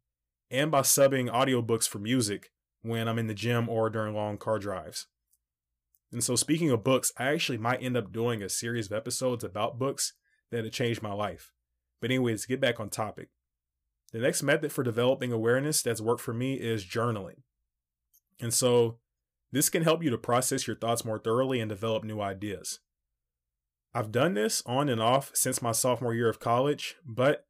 and 0.52 0.72
by 0.72 0.82
subbing 0.82 1.30
audiobooks 1.30 1.88
for 1.88 2.00
music 2.00 2.52
when 2.82 3.08
I'm 3.08 3.20
in 3.20 3.28
the 3.28 3.34
gym 3.34 3.70
or 3.70 3.90
during 3.90 4.14
long 4.14 4.38
car 4.38 4.60
drives. 4.60 5.08
And 6.12 6.24
so, 6.24 6.36
speaking 6.36 6.70
of 6.70 6.84
books, 6.84 7.12
I 7.18 7.26
actually 7.34 7.58
might 7.58 7.82
end 7.82 7.98
up 7.98 8.12
doing 8.12 8.42
a 8.42 8.50
series 8.50 8.88
of 8.88 8.94
episodes 8.94 9.44
about 9.44 9.80
books 9.80 10.14
that 10.52 10.64
have 10.64 10.74
changed 10.74 11.02
my 11.02 11.14
life. 11.14 11.52
But, 12.00 12.12
anyways, 12.12 12.46
get 12.46 12.62
back 12.62 12.80
on 12.80 12.90
topic, 12.90 13.30
the 14.12 14.20
next 14.20 14.44
method 14.44 14.72
for 14.72 14.84
developing 14.84 15.32
awareness 15.32 15.82
that's 15.82 16.02
worked 16.02 16.22
for 16.22 16.34
me 16.34 16.54
is 16.54 16.86
journaling. 16.86 17.42
And 18.40 18.54
so 18.54 18.98
this 19.52 19.70
can 19.70 19.84
help 19.84 20.04
you 20.04 20.10
to 20.10 20.18
process 20.18 20.68
your 20.68 20.76
thoughts 20.76 21.06
more 21.06 21.20
thoroughly 21.20 21.60
and 21.60 21.70
develop 21.70 22.04
new 22.04 22.22
ideas. 22.22 22.80
I've 23.94 24.12
done 24.12 24.34
this 24.34 24.62
on 24.66 24.90
and 24.90 25.02
off 25.02 25.32
since 25.34 25.62
my 25.62 25.72
sophomore 25.72 26.14
year 26.14 26.28
of 26.28 26.40
college, 26.40 26.96
but 27.06 27.46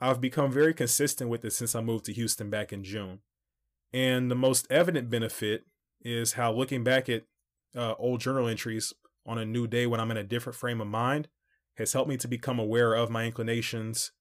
I've 0.00 0.20
become 0.20 0.50
very 0.50 0.74
consistent 0.74 1.30
with 1.30 1.44
it 1.44 1.52
since 1.52 1.74
I 1.74 1.80
moved 1.80 2.06
to 2.06 2.12
Houston 2.12 2.50
back 2.50 2.72
in 2.72 2.82
June. 2.82 3.20
And 3.92 4.30
the 4.30 4.34
most 4.34 4.66
evident 4.70 5.08
benefit 5.08 5.64
is 6.00 6.32
how 6.32 6.52
looking 6.52 6.82
back 6.82 7.08
at 7.08 7.22
uh, 7.76 7.94
old 7.98 8.20
journal 8.20 8.48
entries 8.48 8.92
on 9.24 9.38
a 9.38 9.44
new 9.44 9.66
day 9.66 9.86
when 9.86 10.00
I'm 10.00 10.10
in 10.10 10.16
a 10.16 10.24
different 10.24 10.56
frame 10.56 10.80
of 10.80 10.88
mind 10.88 11.28
has 11.76 11.92
helped 11.92 12.08
me 12.08 12.16
to 12.16 12.28
become 12.28 12.58
aware 12.58 12.94
of 12.94 13.10
my 13.10 13.24
inclinations, 13.24 14.12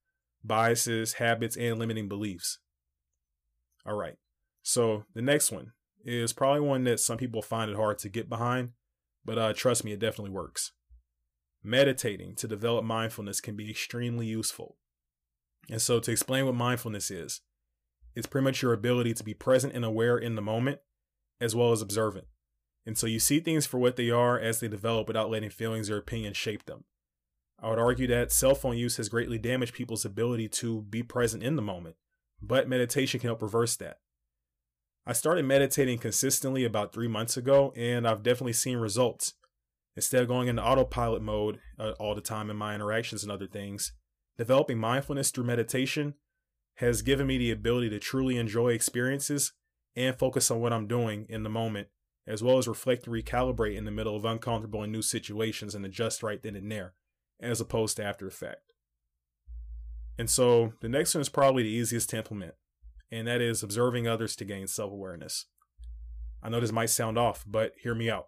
biases, 0.43 1.13
habits, 1.13 1.57
and 1.57 1.79
limiting 1.79 2.07
beliefs. 2.07 2.59
All 3.85 3.95
right. 3.95 4.15
So 4.61 5.05
the 5.13 5.21
next 5.21 5.51
one 5.51 5.73
is 6.03 6.33
probably 6.33 6.61
one 6.61 6.83
that 6.83 6.99
some 6.99 7.17
people 7.17 7.41
find 7.41 7.71
it 7.71 7.77
hard 7.77 7.99
to 7.99 8.09
get 8.09 8.29
behind, 8.29 8.71
but 9.23 9.37
uh, 9.37 9.53
trust 9.53 9.83
me, 9.83 9.93
it 9.93 9.99
definitely 9.99 10.31
works. 10.31 10.71
Meditating 11.63 12.35
to 12.35 12.47
develop 12.47 12.83
mindfulness 12.83 13.39
can 13.39 13.55
be 13.55 13.69
extremely 13.69 14.25
useful. 14.25 14.77
And 15.69 15.81
so, 15.81 15.99
to 16.01 16.11
explain 16.11 16.45
what 16.45 16.55
mindfulness 16.55 17.09
is, 17.09 17.41
It's 18.15 18.27
pretty 18.27 18.43
much 18.43 18.61
your 18.61 18.73
ability 18.73 19.13
to 19.15 19.23
be 19.23 19.33
present 19.33 19.73
and 19.73 19.83
aware 19.83 20.17
in 20.17 20.35
the 20.35 20.41
moment, 20.41 20.79
as 21.41 21.55
well 21.55 21.71
as 21.71 21.81
observant. 21.81 22.27
And 22.85 22.97
so 22.97 23.07
you 23.07 23.19
see 23.19 23.39
things 23.39 23.65
for 23.65 23.79
what 23.79 23.95
they 23.95 24.09
are 24.09 24.39
as 24.39 24.59
they 24.59 24.67
develop 24.67 25.07
without 25.07 25.29
letting 25.29 25.49
feelings 25.49 25.89
or 25.89 25.97
opinions 25.97 26.37
shape 26.37 26.65
them. 26.65 26.83
I 27.61 27.69
would 27.69 27.79
argue 27.79 28.07
that 28.07 28.31
cell 28.31 28.55
phone 28.55 28.77
use 28.77 28.97
has 28.97 29.07
greatly 29.07 29.37
damaged 29.37 29.73
people's 29.73 30.03
ability 30.03 30.49
to 30.49 30.81
be 30.81 31.01
present 31.01 31.43
in 31.43 31.55
the 31.55 31.61
moment, 31.61 31.95
but 32.41 32.67
meditation 32.67 33.19
can 33.19 33.29
help 33.29 33.41
reverse 33.41 33.77
that. 33.77 33.99
I 35.05 35.11
started 35.13 35.43
meditating 35.45 35.97
consistently 35.97 36.63
about 36.63 36.93
three 36.93 37.09
months 37.09 37.35
ago, 37.35 37.73
and 37.75 38.07
I've 38.07 38.23
definitely 38.23 38.53
seen 38.53 38.77
results. 38.77 39.33
Instead 39.95 40.21
of 40.21 40.27
going 40.29 40.47
into 40.47 40.63
autopilot 40.63 41.21
mode 41.21 41.59
uh, 41.77 41.91
all 41.99 42.15
the 42.15 42.21
time 42.21 42.49
in 42.49 42.55
my 42.55 42.73
interactions 42.73 43.21
and 43.21 43.31
other 43.31 43.45
things, 43.45 43.91
developing 44.37 44.77
mindfulness 44.77 45.29
through 45.29 45.43
meditation 45.43 46.15
has 46.75 47.01
given 47.01 47.27
me 47.27 47.37
the 47.37 47.51
ability 47.51 47.89
to 47.89 47.99
truly 47.99 48.37
enjoy 48.37 48.69
experiences 48.69 49.53
and 49.95 50.17
focus 50.17 50.49
on 50.49 50.59
what 50.59 50.73
I'm 50.73 50.87
doing 50.87 51.25
in 51.29 51.43
the 51.43 51.49
moment, 51.49 51.89
as 52.25 52.41
well 52.41 52.57
as 52.57 52.67
reflect 52.67 53.05
and 53.05 53.15
recalibrate 53.15 53.75
in 53.75 53.85
the 53.85 53.91
middle 53.91 54.15
of 54.15 54.25
uncomfortable 54.25 54.81
and 54.81 54.91
new 54.91 55.03
situations 55.03 55.75
and 55.75 55.85
adjust 55.85 56.23
right 56.23 56.41
then 56.41 56.55
and 56.55 56.71
there, 56.71 56.93
as 57.39 57.61
opposed 57.61 57.97
to 57.97 58.03
after 58.03 58.25
effect. 58.25 58.73
And 60.17 60.29
so 60.29 60.73
the 60.79 60.89
next 60.89 61.13
one 61.13 61.21
is 61.21 61.29
probably 61.29 61.63
the 61.63 61.69
easiest 61.69 62.09
to 62.11 62.17
implement, 62.17 62.53
and 63.13 63.27
that 63.27 63.41
is 63.41 63.61
observing 63.61 64.07
others 64.07 64.35
to 64.35 64.43
gain 64.43 64.65
self 64.65 64.91
awareness. 64.91 65.45
I 66.41 66.49
know 66.49 66.59
this 66.59 66.71
might 66.71 66.89
sound 66.89 67.17
off, 67.17 67.45
but 67.47 67.73
hear 67.81 67.93
me 67.93 68.09
out. 68.09 68.27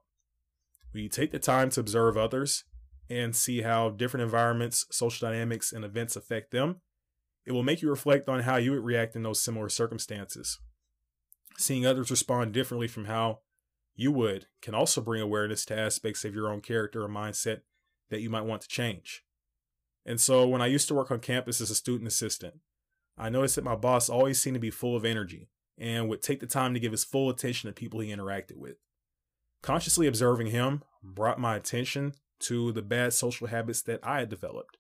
When 0.91 1.01
you 1.01 1.09
take 1.09 1.31
the 1.31 1.39
time 1.39 1.71
to 1.71 1.79
observe 1.79 2.17
others 2.17 2.63
and 3.09 3.35
see 3.35 3.63
how 3.63 3.89
different 3.89 4.23
environments, 4.23 4.85
social 4.91 5.27
dynamics, 5.27 5.73
and 5.73 5.83
events 5.83 6.15
affect 6.15 6.51
them, 6.51 6.81
it 7.45 7.51
will 7.51 7.63
make 7.63 7.81
you 7.81 7.89
reflect 7.89 8.29
on 8.29 8.41
how 8.41 8.57
you 8.57 8.71
would 8.71 8.83
react 8.83 9.15
in 9.15 9.23
those 9.23 9.41
similar 9.41 9.69
circumstances. 9.69 10.59
Seeing 11.57 11.85
others 11.85 12.11
respond 12.11 12.53
differently 12.53 12.87
from 12.87 13.05
how 13.05 13.39
you 13.95 14.11
would 14.11 14.45
can 14.61 14.75
also 14.75 15.01
bring 15.01 15.21
awareness 15.21 15.65
to 15.65 15.77
aspects 15.77 16.23
of 16.23 16.35
your 16.35 16.51
own 16.51 16.61
character 16.61 17.03
or 17.03 17.09
mindset 17.09 17.61
that 18.09 18.21
you 18.21 18.29
might 18.29 18.45
want 18.45 18.61
to 18.61 18.67
change. 18.67 19.23
And 20.05 20.21
so 20.21 20.47
when 20.47 20.61
I 20.61 20.67
used 20.67 20.87
to 20.89 20.93
work 20.93 21.09
on 21.09 21.19
campus 21.19 21.59
as 21.59 21.71
a 21.71 21.75
student 21.75 22.07
assistant, 22.07 22.55
I 23.17 23.29
noticed 23.29 23.55
that 23.55 23.63
my 23.63 23.75
boss 23.75 24.09
always 24.09 24.41
seemed 24.41 24.55
to 24.55 24.59
be 24.59 24.69
full 24.69 24.95
of 24.95 25.05
energy 25.05 25.49
and 25.77 26.09
would 26.09 26.21
take 26.21 26.39
the 26.39 26.47
time 26.47 26.73
to 26.73 26.79
give 26.79 26.91
his 26.91 27.03
full 27.03 27.29
attention 27.29 27.69
to 27.69 27.73
people 27.73 27.99
he 27.99 28.13
interacted 28.13 28.57
with. 28.57 28.77
Consciously 29.61 30.07
observing 30.07 30.47
him 30.47 30.83
brought 31.03 31.39
my 31.39 31.55
attention 31.55 32.13
to 32.39 32.71
the 32.71 32.81
bad 32.81 33.13
social 33.13 33.47
habits 33.47 33.81
that 33.83 33.99
I 34.03 34.19
had 34.19 34.29
developed. 34.29 34.77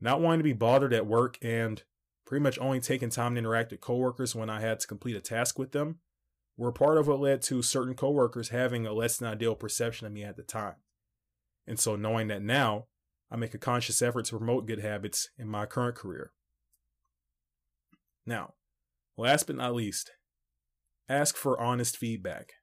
Not 0.00 0.20
wanting 0.20 0.40
to 0.40 0.44
be 0.44 0.52
bothered 0.52 0.92
at 0.92 1.06
work 1.06 1.38
and 1.42 1.82
pretty 2.26 2.42
much 2.42 2.58
only 2.58 2.80
taking 2.80 3.08
time 3.08 3.34
to 3.34 3.38
interact 3.38 3.70
with 3.70 3.80
coworkers 3.80 4.34
when 4.34 4.50
I 4.50 4.60
had 4.60 4.80
to 4.80 4.86
complete 4.86 5.16
a 5.16 5.20
task 5.20 5.58
with 5.58 5.72
them 5.72 6.00
were 6.56 6.72
part 6.72 6.98
of 6.98 7.06
what 7.06 7.20
led 7.20 7.42
to 7.42 7.62
certain 7.62 7.94
coworkers 7.94 8.48
having 8.48 8.86
a 8.86 8.92
less 8.92 9.18
than 9.18 9.28
ideal 9.28 9.54
perception 9.54 10.06
of 10.06 10.12
me 10.12 10.24
at 10.24 10.36
the 10.36 10.42
time. 10.42 10.76
And 11.66 11.78
so 11.78 11.96
knowing 11.96 12.28
that 12.28 12.42
now, 12.42 12.86
I 13.30 13.36
make 13.36 13.54
a 13.54 13.58
conscious 13.58 14.00
effort 14.02 14.26
to 14.26 14.38
promote 14.38 14.66
good 14.66 14.80
habits 14.80 15.30
in 15.36 15.48
my 15.48 15.66
current 15.66 15.96
career. 15.96 16.32
Now, 18.26 18.54
last 19.16 19.46
but 19.46 19.56
not 19.56 19.74
least, 19.74 20.10
ask 21.08 21.36
for 21.36 21.60
honest 21.60 21.96
feedback. 21.96 22.54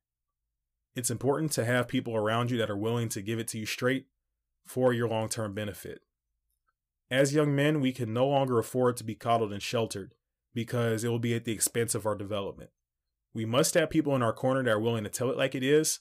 It's 0.96 1.10
important 1.10 1.52
to 1.54 1.66
have 1.66 1.88
people 1.88 2.16
around 2.16 2.52
you 2.52 2.58
that 2.58 2.70
are 2.70 2.78
willing 2.78 3.10
to 3.10 3.22
give 3.22 3.40
it 3.40 3.48
to 3.50 3.58
you 3.58 3.66
straight 3.66 4.06
for 4.66 4.94
your 4.94 5.08
long 5.08 5.30
term 5.30 5.54
benefit. 5.54 6.02
As 7.10 7.34
young 7.34 7.56
men, 7.56 7.80
we 7.80 7.92
can 7.92 8.14
no 8.14 8.28
longer 8.28 8.60
afford 8.60 8.98
to 8.98 9.04
be 9.04 9.16
coddled 9.16 9.54
and 9.54 9.62
sheltered 9.62 10.14
because 10.54 11.04
it 11.04 11.10
will 11.10 11.20
be 11.20 11.34
at 11.34 11.46
the 11.46 11.52
expense 11.52 11.96
of 11.96 12.06
our 12.06 12.16
development. 12.16 12.70
We 13.34 13.46
must 13.46 13.74
have 13.74 13.90
people 13.90 14.16
in 14.16 14.22
our 14.22 14.34
corner 14.34 14.64
that 14.64 14.70
are 14.70 14.80
willing 14.80 15.04
to 15.04 15.10
tell 15.10 15.32
it 15.32 15.38
like 15.38 15.56
it 15.56 15.64
is, 15.64 16.00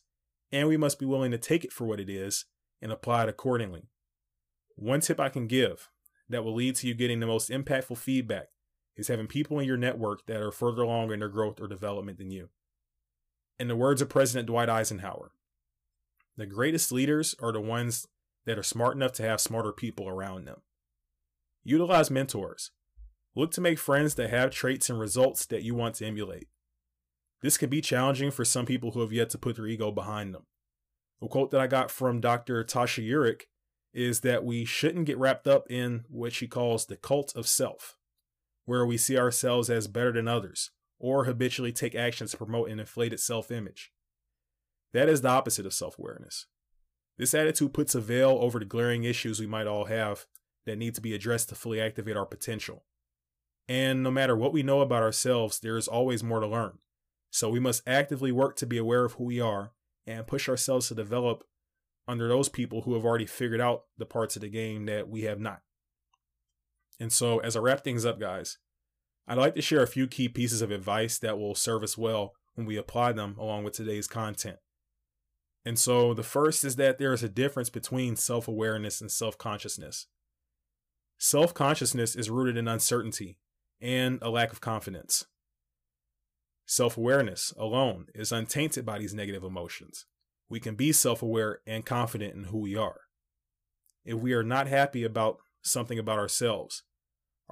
and 0.50 0.68
we 0.68 0.76
must 0.76 0.98
be 0.98 1.06
willing 1.06 1.30
to 1.30 1.38
take 1.38 1.64
it 1.64 1.72
for 1.72 1.86
what 1.86 2.00
it 2.00 2.10
is 2.10 2.44
and 2.82 2.92
apply 2.92 3.22
it 3.22 3.28
accordingly. 3.28 3.88
One 4.76 5.00
tip 5.00 5.18
I 5.18 5.30
can 5.30 5.46
give 5.46 5.88
that 6.28 6.44
will 6.44 6.54
lead 6.54 6.76
to 6.76 6.88
you 6.88 6.94
getting 6.94 7.20
the 7.20 7.26
most 7.26 7.50
impactful 7.50 7.96
feedback 7.96 8.48
is 8.96 9.08
having 9.08 9.26
people 9.26 9.58
in 9.58 9.66
your 9.66 9.76
network 9.76 10.26
that 10.26 10.40
are 10.40 10.52
further 10.52 10.82
along 10.82 11.12
in 11.12 11.20
their 11.20 11.28
growth 11.28 11.60
or 11.60 11.66
development 11.66 12.18
than 12.18 12.30
you. 12.30 12.48
In 13.58 13.68
the 13.68 13.76
words 13.76 14.02
of 14.02 14.08
President 14.08 14.46
Dwight 14.46 14.68
Eisenhower, 14.68 15.32
the 16.36 16.46
greatest 16.46 16.92
leaders 16.92 17.34
are 17.40 17.52
the 17.52 17.60
ones 17.60 18.06
that 18.46 18.58
are 18.58 18.62
smart 18.62 18.96
enough 18.96 19.12
to 19.12 19.22
have 19.22 19.40
smarter 19.40 19.72
people 19.72 20.08
around 20.08 20.46
them. 20.46 20.62
Utilize 21.64 22.10
mentors. 22.10 22.70
Look 23.34 23.52
to 23.52 23.60
make 23.60 23.78
friends 23.78 24.14
that 24.16 24.30
have 24.30 24.50
traits 24.50 24.90
and 24.90 24.98
results 24.98 25.46
that 25.46 25.62
you 25.62 25.74
want 25.74 25.94
to 25.96 26.06
emulate. 26.06 26.48
This 27.40 27.56
can 27.56 27.70
be 27.70 27.80
challenging 27.80 28.30
for 28.30 28.44
some 28.44 28.66
people 28.66 28.92
who 28.92 29.00
have 29.00 29.12
yet 29.12 29.30
to 29.30 29.38
put 29.38 29.56
their 29.56 29.66
ego 29.66 29.90
behind 29.90 30.34
them. 30.34 30.46
A 31.22 31.28
quote 31.28 31.50
that 31.50 31.60
I 31.60 31.66
got 31.66 31.90
from 31.90 32.20
Dr. 32.20 32.64
Tasha 32.64 33.06
Eurich 33.06 33.42
is 33.94 34.20
that 34.20 34.44
we 34.44 34.64
shouldn't 34.64 35.06
get 35.06 35.18
wrapped 35.18 35.46
up 35.46 35.70
in 35.70 36.04
what 36.08 36.32
she 36.32 36.46
calls 36.46 36.86
the 36.86 36.96
cult 36.96 37.34
of 37.36 37.46
self, 37.46 37.96
where 38.64 38.86
we 38.86 38.96
see 38.96 39.18
ourselves 39.18 39.70
as 39.70 39.88
better 39.88 40.12
than 40.12 40.28
others 40.28 40.70
or 40.98 41.24
habitually 41.24 41.72
take 41.72 41.94
actions 41.94 42.30
to 42.30 42.36
promote 42.36 42.70
an 42.70 42.78
inflated 42.78 43.20
self 43.20 43.50
image. 43.50 43.92
That 44.92 45.08
is 45.08 45.20
the 45.20 45.28
opposite 45.28 45.66
of 45.66 45.74
self 45.74 45.98
awareness. 45.98 46.46
This 47.18 47.34
attitude 47.34 47.74
puts 47.74 47.94
a 47.94 48.00
veil 48.00 48.38
over 48.40 48.58
the 48.58 48.64
glaring 48.64 49.04
issues 49.04 49.38
we 49.38 49.46
might 49.46 49.66
all 49.66 49.86
have 49.86 50.26
that 50.64 50.78
need 50.78 50.94
to 50.94 51.00
be 51.00 51.14
addressed 51.14 51.48
to 51.48 51.54
fully 51.54 51.80
activate 51.80 52.16
our 52.16 52.26
potential. 52.26 52.84
And 53.68 54.02
no 54.02 54.10
matter 54.10 54.36
what 54.36 54.52
we 54.52 54.62
know 54.62 54.80
about 54.80 55.02
ourselves, 55.02 55.60
there 55.60 55.76
is 55.76 55.88
always 55.88 56.22
more 56.22 56.40
to 56.40 56.46
learn. 56.46 56.78
So 57.30 57.48
we 57.48 57.60
must 57.60 57.86
actively 57.86 58.32
work 58.32 58.56
to 58.56 58.66
be 58.66 58.78
aware 58.78 59.04
of 59.04 59.14
who 59.14 59.24
we 59.24 59.40
are 59.40 59.72
and 60.06 60.26
push 60.26 60.48
ourselves 60.48 60.88
to 60.88 60.94
develop 60.94 61.44
under 62.06 62.28
those 62.28 62.48
people 62.48 62.82
who 62.82 62.94
have 62.94 63.04
already 63.04 63.26
figured 63.26 63.60
out 63.60 63.84
the 63.96 64.06
parts 64.06 64.36
of 64.36 64.42
the 64.42 64.48
game 64.48 64.86
that 64.86 65.08
we 65.08 65.22
have 65.22 65.40
not. 65.40 65.62
And 67.02 67.12
so, 67.12 67.40
as 67.40 67.56
I 67.56 67.58
wrap 67.58 67.82
things 67.82 68.06
up, 68.06 68.20
guys, 68.20 68.58
I'd 69.26 69.36
like 69.36 69.56
to 69.56 69.60
share 69.62 69.82
a 69.82 69.88
few 69.88 70.06
key 70.06 70.28
pieces 70.28 70.62
of 70.62 70.70
advice 70.70 71.18
that 71.18 71.36
will 71.36 71.56
serve 71.56 71.82
us 71.82 71.98
well 71.98 72.34
when 72.54 72.64
we 72.64 72.76
apply 72.76 73.10
them 73.10 73.34
along 73.40 73.64
with 73.64 73.74
today's 73.74 74.06
content. 74.06 74.58
And 75.64 75.76
so, 75.76 76.14
the 76.14 76.22
first 76.22 76.62
is 76.62 76.76
that 76.76 76.98
there 76.98 77.12
is 77.12 77.24
a 77.24 77.28
difference 77.28 77.70
between 77.70 78.14
self 78.14 78.46
awareness 78.46 79.00
and 79.00 79.10
self 79.10 79.36
consciousness. 79.36 80.06
Self 81.18 81.52
consciousness 81.52 82.14
is 82.14 82.30
rooted 82.30 82.56
in 82.56 82.68
uncertainty 82.68 83.36
and 83.80 84.20
a 84.22 84.30
lack 84.30 84.52
of 84.52 84.60
confidence. 84.60 85.26
Self 86.66 86.96
awareness 86.96 87.52
alone 87.58 88.06
is 88.14 88.30
untainted 88.30 88.86
by 88.86 89.00
these 89.00 89.12
negative 89.12 89.42
emotions 89.42 90.06
we 90.48 90.60
can 90.60 90.74
be 90.76 90.92
self 90.92 91.22
aware 91.22 91.60
and 91.66 91.84
confident 91.84 92.34
in 92.34 92.44
who 92.44 92.58
we 92.58 92.76
are. 92.76 93.00
If 94.04 94.18
we 94.18 94.34
are 94.34 94.44
not 94.44 94.68
happy 94.68 95.02
about 95.02 95.38
something 95.62 95.98
about 95.98 96.18
ourselves, 96.18 96.82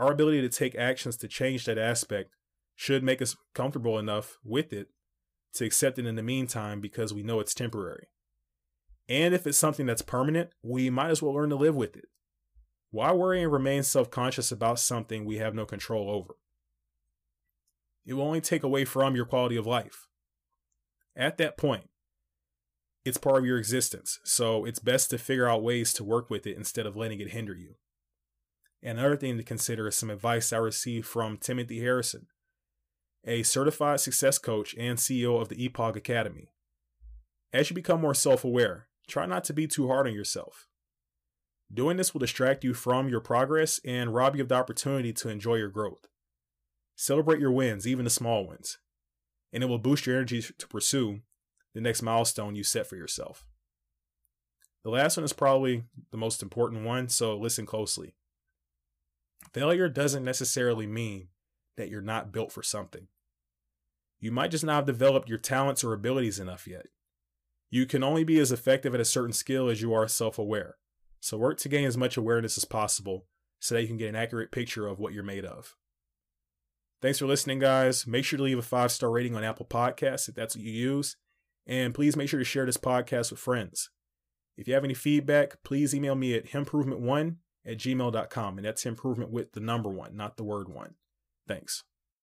our 0.00 0.10
ability 0.10 0.40
to 0.40 0.48
take 0.48 0.74
actions 0.74 1.18
to 1.18 1.28
change 1.28 1.66
that 1.66 1.76
aspect 1.76 2.30
should 2.74 3.04
make 3.04 3.20
us 3.20 3.36
comfortable 3.54 3.98
enough 3.98 4.38
with 4.42 4.72
it 4.72 4.88
to 5.52 5.66
accept 5.66 5.98
it 5.98 6.06
in 6.06 6.16
the 6.16 6.22
meantime 6.22 6.80
because 6.80 7.12
we 7.12 7.22
know 7.22 7.38
it's 7.38 7.52
temporary. 7.52 8.08
And 9.10 9.34
if 9.34 9.46
it's 9.46 9.58
something 9.58 9.84
that's 9.84 10.00
permanent, 10.00 10.50
we 10.62 10.88
might 10.88 11.10
as 11.10 11.20
well 11.20 11.34
learn 11.34 11.50
to 11.50 11.56
live 11.56 11.76
with 11.76 11.96
it. 11.96 12.06
Why 12.90 13.12
worry 13.12 13.42
and 13.42 13.52
remain 13.52 13.82
self 13.82 14.10
conscious 14.10 14.50
about 14.50 14.78
something 14.78 15.24
we 15.24 15.36
have 15.36 15.54
no 15.54 15.66
control 15.66 16.08
over? 16.08 16.36
It 18.06 18.14
will 18.14 18.24
only 18.24 18.40
take 18.40 18.62
away 18.62 18.86
from 18.86 19.14
your 19.14 19.26
quality 19.26 19.56
of 19.56 19.66
life. 19.66 20.06
At 21.14 21.36
that 21.38 21.58
point, 21.58 21.90
it's 23.04 23.18
part 23.18 23.40
of 23.40 23.44
your 23.44 23.58
existence. 23.58 24.18
So 24.24 24.64
it's 24.64 24.78
best 24.78 25.10
to 25.10 25.18
figure 25.18 25.48
out 25.48 25.62
ways 25.62 25.92
to 25.94 26.04
work 26.04 26.30
with 26.30 26.46
it 26.46 26.56
instead 26.56 26.86
of 26.86 26.96
letting 26.96 27.20
it 27.20 27.32
hinder 27.32 27.54
you. 27.54 27.74
And 28.82 28.98
another 28.98 29.16
thing 29.16 29.36
to 29.36 29.42
consider 29.42 29.88
is 29.88 29.96
some 29.96 30.10
advice 30.10 30.52
I 30.52 30.56
received 30.56 31.06
from 31.06 31.36
Timothy 31.36 31.80
Harrison, 31.80 32.26
a 33.24 33.42
certified 33.42 34.00
success 34.00 34.38
coach 34.38 34.74
and 34.78 34.98
CEO 34.98 35.40
of 35.40 35.48
the 35.48 35.68
EPOG 35.68 35.96
Academy. 35.96 36.52
As 37.52 37.68
you 37.68 37.74
become 37.74 38.00
more 38.00 38.14
self 38.14 38.44
aware, 38.44 38.86
try 39.06 39.26
not 39.26 39.44
to 39.44 39.52
be 39.52 39.66
too 39.66 39.88
hard 39.88 40.06
on 40.06 40.14
yourself. 40.14 40.66
Doing 41.72 41.96
this 41.96 42.14
will 42.14 42.20
distract 42.20 42.64
you 42.64 42.74
from 42.74 43.08
your 43.08 43.20
progress 43.20 43.80
and 43.84 44.14
rob 44.14 44.34
you 44.34 44.42
of 44.42 44.48
the 44.48 44.56
opportunity 44.56 45.12
to 45.12 45.28
enjoy 45.28 45.56
your 45.56 45.68
growth. 45.68 46.08
Celebrate 46.96 47.40
your 47.40 47.52
wins, 47.52 47.86
even 47.86 48.04
the 48.04 48.10
small 48.10 48.46
ones, 48.46 48.78
and 49.52 49.62
it 49.62 49.66
will 49.66 49.78
boost 49.78 50.06
your 50.06 50.16
energy 50.16 50.42
to 50.42 50.68
pursue 50.68 51.20
the 51.74 51.80
next 51.80 52.02
milestone 52.02 52.56
you 52.56 52.64
set 52.64 52.86
for 52.86 52.96
yourself. 52.96 53.46
The 54.82 54.90
last 54.90 55.16
one 55.16 55.24
is 55.24 55.32
probably 55.32 55.84
the 56.10 56.16
most 56.16 56.42
important 56.42 56.84
one, 56.84 57.08
so 57.08 57.36
listen 57.36 57.66
closely 57.66 58.14
failure 59.52 59.88
doesn't 59.88 60.24
necessarily 60.24 60.86
mean 60.86 61.28
that 61.76 61.88
you're 61.88 62.00
not 62.00 62.32
built 62.32 62.52
for 62.52 62.62
something. 62.62 63.08
You 64.18 64.30
might 64.30 64.50
just 64.50 64.64
not 64.64 64.76
have 64.76 64.86
developed 64.86 65.28
your 65.28 65.38
talents 65.38 65.82
or 65.82 65.92
abilities 65.92 66.38
enough 66.38 66.66
yet. 66.66 66.86
You 67.70 67.86
can 67.86 68.02
only 68.02 68.24
be 68.24 68.38
as 68.38 68.52
effective 68.52 68.94
at 68.94 69.00
a 69.00 69.04
certain 69.04 69.32
skill 69.32 69.68
as 69.68 69.80
you 69.80 69.94
are 69.94 70.06
self 70.08 70.38
aware. 70.38 70.76
So 71.20 71.38
work 71.38 71.58
to 71.58 71.68
gain 71.68 71.86
as 71.86 71.96
much 71.96 72.16
awareness 72.16 72.58
as 72.58 72.64
possible 72.64 73.26
so 73.60 73.74
that 73.74 73.82
you 73.82 73.88
can 73.88 73.96
get 73.96 74.08
an 74.08 74.16
accurate 74.16 74.50
picture 74.50 74.86
of 74.86 74.98
what 74.98 75.12
you're 75.12 75.22
made 75.22 75.44
of. 75.44 75.76
Thanks 77.00 77.18
for 77.18 77.26
listening, 77.26 77.58
guys. 77.58 78.06
Make 78.06 78.24
sure 78.24 78.36
to 78.36 78.42
leave 78.42 78.58
a 78.58 78.62
five 78.62 78.92
star 78.92 79.10
rating 79.10 79.34
on 79.34 79.44
Apple 79.44 79.66
Podcasts 79.66 80.28
if 80.28 80.34
that's 80.34 80.56
what 80.56 80.64
you 80.64 80.72
use. 80.72 81.16
And 81.66 81.94
please 81.94 82.16
make 82.16 82.28
sure 82.28 82.38
to 82.38 82.44
share 82.44 82.66
this 82.66 82.76
podcast 82.76 83.30
with 83.30 83.40
friends. 83.40 83.90
If 84.56 84.68
you 84.68 84.74
have 84.74 84.84
any 84.84 84.94
feedback, 84.94 85.62
please 85.62 85.94
email 85.94 86.14
me 86.14 86.34
at 86.34 86.54
improvement 86.54 87.00
one 87.00 87.38
at 87.66 87.78
gmail.com. 87.78 88.58
And 88.58 88.64
that's 88.64 88.86
improvement 88.86 89.30
with 89.30 89.52
the 89.52 89.60
number 89.60 89.88
one, 89.88 90.16
not 90.16 90.36
the 90.36 90.44
word 90.44 90.68
one. 90.68 90.94
Thanks. 91.46 91.84